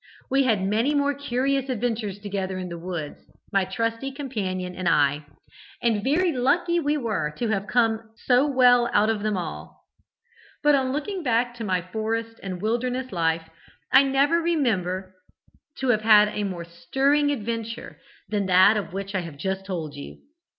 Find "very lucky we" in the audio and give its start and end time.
6.03-6.97